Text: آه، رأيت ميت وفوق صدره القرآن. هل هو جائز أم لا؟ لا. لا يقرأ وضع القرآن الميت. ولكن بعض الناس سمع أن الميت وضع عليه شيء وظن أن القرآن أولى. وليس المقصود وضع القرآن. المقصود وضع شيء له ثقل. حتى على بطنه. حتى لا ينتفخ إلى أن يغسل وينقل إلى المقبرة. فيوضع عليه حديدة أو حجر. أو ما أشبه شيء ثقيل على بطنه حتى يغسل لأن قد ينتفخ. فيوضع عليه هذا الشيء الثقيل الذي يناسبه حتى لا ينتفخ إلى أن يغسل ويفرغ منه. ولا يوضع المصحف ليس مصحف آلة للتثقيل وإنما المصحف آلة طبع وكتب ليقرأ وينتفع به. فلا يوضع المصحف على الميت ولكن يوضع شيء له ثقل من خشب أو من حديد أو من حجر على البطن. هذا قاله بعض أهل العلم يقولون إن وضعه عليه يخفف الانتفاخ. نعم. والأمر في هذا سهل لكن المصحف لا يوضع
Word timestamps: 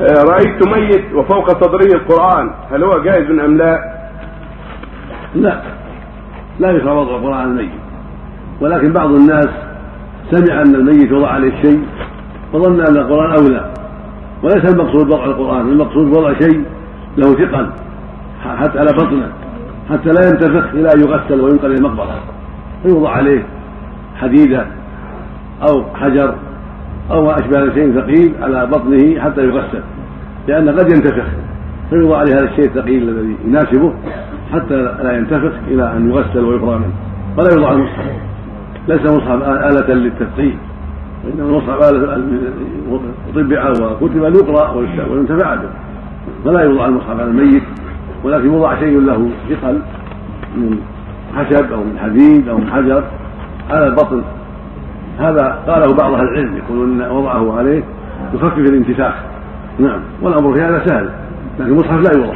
آه، 0.00 0.24
رأيت 0.24 0.68
ميت 0.68 1.12
وفوق 1.14 1.64
صدره 1.64 1.94
القرآن. 1.94 2.50
هل 2.70 2.84
هو 2.84 3.02
جائز 3.02 3.30
أم 3.30 3.56
لا؟ 3.56 3.78
لا. 5.34 5.62
لا 6.58 6.70
يقرأ 6.70 6.92
وضع 6.92 7.16
القرآن 7.16 7.50
الميت. 7.50 7.70
ولكن 8.60 8.92
بعض 8.92 9.10
الناس 9.10 9.48
سمع 10.30 10.62
أن 10.62 10.74
الميت 10.74 11.12
وضع 11.12 11.28
عليه 11.28 11.62
شيء 11.62 11.86
وظن 12.52 12.80
أن 12.80 12.96
القرآن 12.96 13.32
أولى. 13.32 13.70
وليس 14.42 14.74
المقصود 14.74 15.06
وضع 15.12 15.24
القرآن. 15.24 15.68
المقصود 15.68 16.16
وضع 16.16 16.32
شيء 16.38 16.64
له 17.16 17.34
ثقل. 17.34 17.70
حتى 18.44 18.78
على 18.78 18.92
بطنه. 18.92 19.32
حتى 19.90 20.08
لا 20.08 20.28
ينتفخ 20.28 20.74
إلى 20.74 20.88
أن 20.94 21.00
يغسل 21.00 21.40
وينقل 21.40 21.66
إلى 21.66 21.78
المقبرة. 21.78 22.20
فيوضع 22.82 23.10
عليه 23.10 23.46
حديدة 24.20 24.66
أو 25.68 25.84
حجر. 25.94 26.34
أو 27.10 27.24
ما 27.24 27.38
أشبه 27.38 27.74
شيء 27.74 27.92
ثقيل 28.00 28.34
على 28.42 28.66
بطنه 28.66 29.20
حتى 29.20 29.40
يغسل 29.40 29.82
لأن 30.48 30.68
قد 30.68 30.90
ينتفخ. 30.92 31.24
فيوضع 31.90 32.18
عليه 32.18 32.34
هذا 32.34 32.44
الشيء 32.50 32.64
الثقيل 32.64 33.08
الذي 33.08 33.36
يناسبه 33.44 33.94
حتى 34.52 34.76
لا 34.76 35.12
ينتفخ 35.12 35.52
إلى 35.68 35.92
أن 35.96 36.10
يغسل 36.10 36.44
ويفرغ 36.44 36.78
منه. 36.78 36.92
ولا 37.38 37.54
يوضع 37.54 37.72
المصحف 37.72 38.04
ليس 38.88 39.00
مصحف 39.00 39.42
آلة 39.42 39.94
للتثقيل 39.94 40.56
وإنما 41.24 41.48
المصحف 41.48 41.90
آلة 41.90 42.22
طبع 43.34 43.70
وكتب 43.70 44.24
ليقرأ 44.24 44.70
وينتفع 45.10 45.54
به. 45.54 45.68
فلا 46.44 46.60
يوضع 46.60 46.86
المصحف 46.86 47.10
على 47.10 47.24
الميت 47.24 47.62
ولكن 48.24 48.46
يوضع 48.46 48.80
شيء 48.80 49.00
له 49.00 49.30
ثقل 49.50 49.78
من 50.56 50.78
خشب 51.36 51.72
أو 51.72 51.84
من 51.84 51.98
حديد 51.98 52.48
أو 52.48 52.58
من 52.58 52.70
حجر 52.70 53.04
على 53.70 53.86
البطن. 53.86 54.22
هذا 55.18 55.58
قاله 55.66 55.94
بعض 55.94 56.12
أهل 56.12 56.28
العلم 56.28 56.56
يقولون 56.56 57.02
إن 57.02 57.10
وضعه 57.10 57.58
عليه 57.58 57.82
يخفف 58.34 58.58
الانتفاخ. 58.58 59.14
نعم. 59.78 60.00
والأمر 60.22 60.54
في 60.54 60.60
هذا 60.60 60.86
سهل 60.86 61.10
لكن 61.58 61.72
المصحف 61.72 62.00
لا 62.00 62.18
يوضع 62.18 62.34